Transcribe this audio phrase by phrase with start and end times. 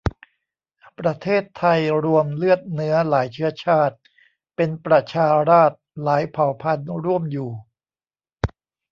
[0.99, 3.95] ประเทศไทย รวมเลือดเนื้อ หลายเชื้อชาติ
[4.55, 7.51] เป็นประชาราษฏร์ หลายเผ่าพันธุ์ร่วมอยู่